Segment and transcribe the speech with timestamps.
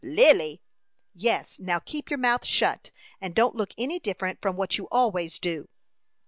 [0.03, 0.63] "Lily?"
[1.13, 2.89] "Yes; now keep your mouth shut,
[3.21, 5.67] and don't look any different from what you always do."